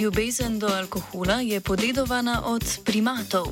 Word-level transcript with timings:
Ljubezen 0.00 0.58
do 0.58 0.66
alkohola 0.66 1.34
je 1.40 1.60
podedovana 1.60 2.42
od 2.46 2.64
primatov. 2.84 3.46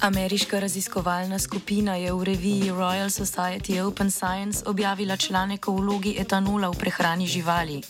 Ameriška 0.00 0.60
raziskovalna 0.60 1.38
skupina 1.38 1.94
je 1.94 2.12
v 2.12 2.24
reviji 2.24 2.70
Royal 2.70 3.10
Society 3.10 3.80
Open 3.86 4.10
Science 4.10 4.64
objavila 4.66 5.16
članek 5.16 5.68
o 5.68 5.72
vlogi 5.72 6.16
etanola 6.18 6.68
v 6.68 6.74
prehrani 6.74 7.26
živali. 7.26 7.82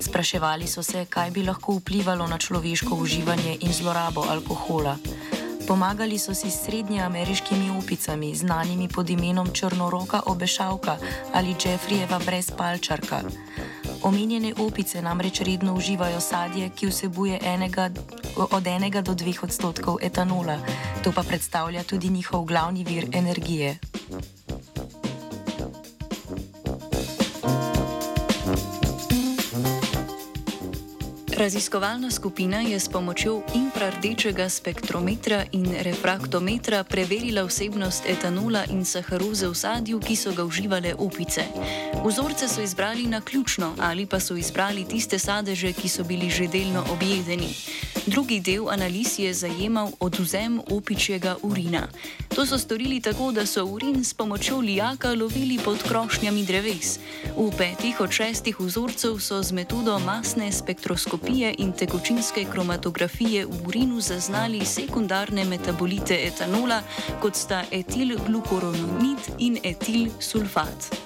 Spraševali 0.00 0.66
so 0.66 0.82
se, 0.82 1.04
kaj 1.04 1.30
bi 1.30 1.42
lahko 1.42 1.72
vplivalo 1.78 2.26
na 2.26 2.38
človeško 2.38 2.94
uživanje 2.94 3.56
in 3.60 3.72
zlorabo 3.72 4.26
alkohola. 4.30 4.96
Pomagali 5.68 6.18
so 6.18 6.32
si 6.34 6.50
s 6.50 6.64
srednjeameriškimi 6.64 7.70
upicami, 7.70 8.34
znanimi 8.34 8.88
pod 8.88 9.10
imenom 9.10 9.52
Črnoroka 9.52 10.20
obešavka 10.26 10.96
ali 11.34 11.54
Jeffreyjeva 11.54 12.24
brezpalčarka. 12.24 13.20
Omenjene 14.02 14.54
opice 14.58 15.02
namreč 15.02 15.40
redno 15.40 15.74
uživajo 15.74 16.20
sadje, 16.20 16.70
ki 16.70 16.86
vsebuje 16.86 17.40
enega, 17.44 17.90
od 18.36 18.64
1 18.64 19.02
do 19.02 19.12
2 19.12 19.44
odstotkov 19.44 19.98
etanola, 20.02 20.56
to 21.04 21.12
pa 21.12 21.22
predstavlja 21.22 21.82
tudi 21.82 22.08
njihov 22.08 22.44
glavni 22.44 22.84
vir 22.84 23.08
energije. 23.12 23.78
Raziskovalna 31.38 32.10
skupina 32.10 32.60
je 32.60 32.80
s 32.80 32.88
pomočjo 32.88 33.42
infrardečega 33.54 34.48
spektrometra 34.48 35.44
in 35.52 35.70
refraktometra 35.82 36.84
preverila 36.84 37.44
vsebnost 37.46 38.02
etanola 38.10 38.64
in 38.70 38.82
saharoze 38.84 39.46
v 39.46 39.54
sadju, 39.54 40.00
ki 40.00 40.16
so 40.16 40.32
ga 40.34 40.42
uživale 40.44 40.94
opice. 40.98 41.46
Vzorce 42.04 42.48
so 42.48 42.62
izbrali 42.62 43.06
na 43.06 43.20
ključno 43.20 43.74
ali 43.78 44.06
pa 44.06 44.20
so 44.20 44.34
izbrali 44.36 44.84
tiste 44.84 45.18
sadeže, 45.18 45.72
ki 45.72 45.88
so 45.88 46.04
bili 46.04 46.30
že 46.30 46.48
delno 46.50 46.82
objedeni. 46.90 47.54
Drugi 48.08 48.40
del 48.40 48.68
analiz 48.72 49.18
je 49.18 49.34
zajemal 49.34 49.90
oduzem 50.00 50.60
opičjega 50.70 51.36
urina. 51.42 51.82
To 52.34 52.46
so 52.46 52.58
storili 52.58 53.00
tako, 53.00 53.32
da 53.32 53.46
so 53.46 53.64
urin 53.64 54.04
s 54.04 54.14
pomočjo 54.14 54.58
lijaka 54.58 55.12
lovili 55.12 55.58
pod 55.64 55.82
krošnjami 55.88 56.44
dreves. 56.44 56.98
V 57.36 57.50
petih 57.58 58.00
od 58.00 58.10
šestih 58.10 58.60
vzorcev 58.60 59.18
so 59.18 59.42
z 59.42 59.52
metodo 59.52 59.98
masne 59.98 60.52
spektroskopije 60.52 61.54
in 61.58 61.72
tekočinske 61.72 62.46
kromatografije 62.52 63.46
v 63.46 63.66
urinu 63.66 64.00
zaznali 64.00 64.64
sekundarne 64.64 65.44
metabolite 65.44 66.16
etanola, 66.26 66.82
kot 67.20 67.36
sta 67.36 67.64
etilglukoronid 67.70 69.18
in 69.38 69.58
etilsulfat. 69.62 70.96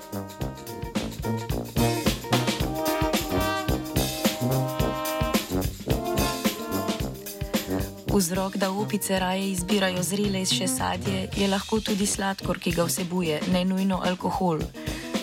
Vzrok, 8.12 8.56
da 8.56 8.70
opice 8.70 9.18
raje 9.18 9.50
izbirajo 9.50 10.02
zrele 10.02 10.42
iz 10.44 10.50
še 10.52 10.66
sadje, 10.68 11.30
je 11.36 11.46
lahko 11.48 11.78
tudi 11.80 12.04
sladkor, 12.06 12.58
ki 12.60 12.74
ga 12.76 12.84
vsebuje, 12.84 13.38
ne 13.54 13.62
nujno 13.64 14.02
alkohol. 14.04 14.60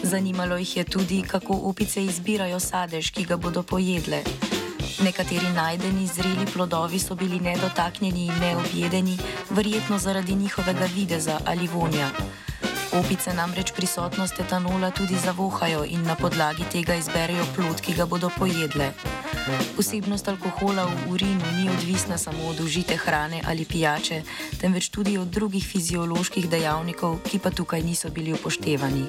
Zanimalo 0.02 0.58
jih 0.58 0.72
je 0.78 0.84
tudi, 0.84 1.20
kako 1.22 1.54
opice 1.70 2.02
izbirajo 2.02 2.58
sadež, 2.60 3.12
ki 3.14 3.28
ga 3.30 3.38
bodo 3.38 3.62
pojedle. 3.62 4.24
Nekateri 5.06 5.54
najdeni 5.54 6.08
zreli 6.10 6.50
plodovi 6.50 7.00
so 7.00 7.16
bili 7.16 7.38
nedotaknjeni 7.40 8.26
in 8.26 8.42
neobjedeni, 8.42 9.18
verjetno 9.50 10.00
zaradi 10.00 10.36
njihovega 10.36 10.90
videza 10.96 11.40
ali 11.46 11.68
vonja. 11.68 12.10
Opice 12.98 13.34
namreč 13.38 13.72
prisotnost 13.78 14.40
etanola 14.40 14.90
tudi 14.92 15.16
zavohajo 15.26 15.86
in 15.86 16.02
na 16.10 16.16
podlagi 16.16 16.66
tega 16.72 16.98
izberejo 16.98 17.46
plod, 17.56 17.82
ki 17.86 17.94
ga 17.94 18.10
bodo 18.10 18.34
pojedle. 18.40 18.94
Vsebnost 19.78 20.28
alkohola 20.28 20.86
v 20.86 21.12
urinu 21.12 21.46
ni 21.58 21.70
odvisna 21.70 22.18
samo 22.18 22.48
od 22.48 22.60
užite 22.60 22.96
hrane 22.96 23.42
ali 23.48 23.66
pijače, 23.66 24.22
temveč 24.62 24.90
tudi 24.90 25.18
od 25.18 25.28
drugih 25.28 25.68
fizioloških 25.68 26.50
dejavnikov, 26.50 27.20
ki 27.32 27.40
pa 27.40 27.50
tukaj 27.50 27.84
niso 27.84 28.10
bili 28.10 28.34
upoštevani. 28.34 29.06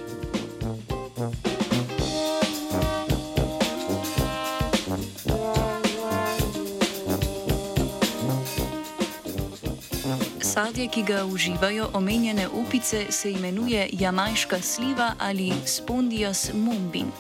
Sadje, 10.41 10.89
ki 10.89 11.03
ga 11.03 11.25
uživajo 11.25 11.91
omenjene 11.93 12.49
opice, 12.49 13.07
se 13.11 13.33
imenuje 13.33 13.89
jamajška 13.93 14.61
sliva 14.63 15.15
ali 15.19 15.53
spondias 15.67 16.51
mumbin. 16.55 17.13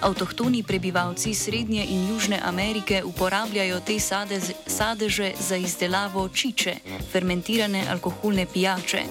Avtohtoni 0.00 0.62
prebivalci 0.62 1.34
Srednje 1.34 1.84
in 1.84 2.08
Južne 2.08 2.40
Amerike 2.44 3.02
uporabljajo 3.04 3.80
te 3.80 3.98
sadeže 4.66 5.32
za 5.48 5.56
izdelavo 5.56 6.28
čiče, 6.28 6.74
fermentirane 7.12 7.84
alkoholne 7.90 8.46
pijače. 8.52 9.02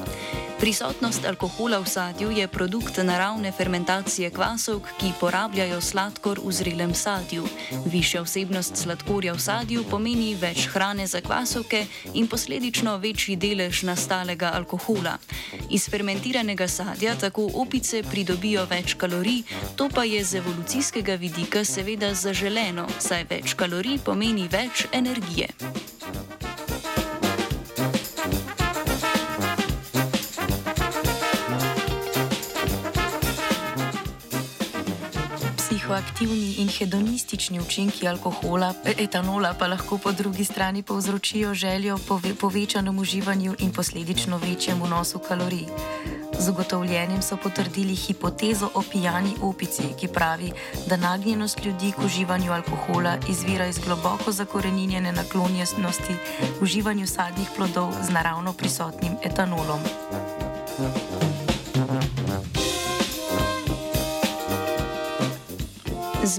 Prisotnost 0.60 1.26
alkohola 1.26 1.78
v 1.80 1.86
sadju 1.86 2.32
je 2.32 2.48
produkt 2.48 2.98
naravne 2.98 3.52
fermentacije 3.52 4.30
kvasovk, 4.30 4.88
ki 4.98 5.12
porabljajo 5.20 5.82
sladkor 5.82 6.40
v 6.44 6.52
zrelem 6.52 6.94
sadju. 6.98 7.46
Višja 7.86 8.24
vsebnost 8.26 8.78
sladkorja 8.78 9.34
v 9.38 9.40
sadju 9.40 9.84
pomeni 9.86 10.34
več 10.36 10.66
hrane 10.74 11.06
za 11.08 11.22
kvasovke 11.22 11.86
in 12.14 12.28
posledično 12.28 12.98
večji 12.98 13.36
delež 13.36 13.84
nastalega 13.84 14.52
alkohola. 14.58 15.18
Iz 15.70 15.90
fermentiranega 15.90 16.68
sadja 16.68 17.14
tako 17.16 17.46
opice 17.54 18.02
pridobijo 18.04 18.66
več 18.66 18.98
kalorij, 18.98 19.44
to 19.76 19.90
pa 19.94 20.04
je 20.10 20.24
z 20.26 20.42
evolucijskega 20.42 21.16
vidika 21.22 21.66
seveda 21.66 22.14
zaželeno, 22.14 22.90
saj 23.00 23.30
več 23.30 23.54
kalorij 23.54 24.02
pomeni 24.06 24.50
več 24.50 24.88
energije. 24.92 25.54
Psihoaktivni 35.68 36.54
in 36.62 36.70
hedonistični 36.70 37.60
učinki 37.60 38.08
alkohola, 38.08 38.74
etanola 38.98 39.54
pa 39.60 39.68
lahko 39.68 39.98
po 39.98 40.12
drugi 40.12 40.46
strani 40.46 40.84
povzročijo 40.84 41.54
željo 41.54 41.98
po 42.08 42.22
povečanem 42.40 43.00
uživanju 43.00 43.56
in 43.60 43.72
posledično 43.74 44.38
večjem 44.38 44.84
vnosu 44.84 45.20
kalorij. 45.20 45.66
Z 46.40 46.50
ugotovljenjem 46.50 47.22
so 47.22 47.38
potrdili 47.38 47.96
hipotezo 47.96 48.70
o 48.74 48.84
pijani 48.92 49.34
opici, 49.42 49.84
ki 50.00 50.08
pravi, 50.08 50.52
da 50.88 50.98
nagnjenost 50.98 51.66
ljudi 51.66 51.92
k 51.92 52.06
uživanju 52.06 52.54
alkohola 52.54 53.18
izvira 53.30 53.68
iz 53.68 53.80
globoko 53.80 54.32
zakorenjene 54.32 55.12
naklonjenosti 55.12 56.14
uživanju 56.62 57.08
sadnih 57.08 57.48
plodov 57.56 57.94
z 58.04 58.10
naravno 58.10 58.54
prisotnim 58.54 59.14
etanolom. 59.24 59.80
Z 61.22 61.27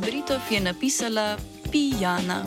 Britov 0.01 0.41
je 0.51 0.61
napisala 0.61 1.37
Pijana. 1.73 2.45